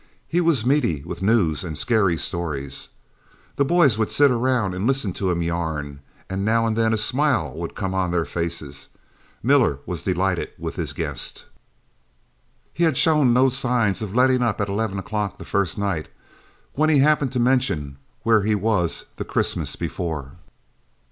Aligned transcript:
He 0.27 0.41
was 0.41 0.65
meaty 0.65 1.03
with 1.03 1.21
news 1.21 1.63
and 1.63 1.77
scarey 1.77 2.17
stories. 2.17 2.89
The 3.57 3.63
boys 3.63 3.99
would 3.99 4.09
sit 4.09 4.31
around 4.31 4.73
and 4.73 4.87
listen 4.87 5.13
to 5.13 5.29
him 5.29 5.43
yarn, 5.43 5.99
and 6.27 6.43
now 6.43 6.65
and 6.65 6.75
then 6.75 6.91
a 6.91 6.97
smile 6.97 7.53
would 7.55 7.75
come 7.75 7.93
on 7.93 8.09
their 8.09 8.25
faces. 8.25 8.89
Miller 9.43 9.77
was 9.85 10.01
delighted 10.01 10.49
with 10.57 10.75
his 10.75 10.91
guest. 10.93 11.45
He 12.73 12.83
had 12.85 12.97
shown 12.97 13.31
no 13.31 13.47
signs 13.47 14.01
of 14.01 14.15
letting 14.15 14.41
up 14.41 14.59
at 14.59 14.69
eleven 14.69 14.97
o'clock 14.97 15.37
the 15.37 15.45
first 15.45 15.77
night, 15.77 16.07
when 16.73 16.89
he 16.89 16.97
happened 16.97 17.31
to 17.33 17.39
mention 17.39 17.97
where 18.23 18.41
he 18.41 18.55
was 18.55 19.05
the 19.17 19.23
Christmas 19.23 19.75
before. 19.75 20.31